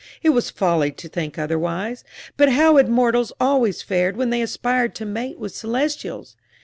It 0.23 0.29
was 0.31 0.49
folly 0.49 0.91
to 0.93 1.07
think 1.07 1.37
otherwise. 1.37 2.03
But 2.35 2.49
how 2.53 2.77
had 2.77 2.89
mortals 2.89 3.31
always 3.39 3.83
fared 3.83 4.17
when 4.17 4.31
they 4.31 4.41
aspired 4.41 4.95
to 4.95 5.05
mate 5.05 5.37
with 5.37 5.55
celestials? 5.55 6.35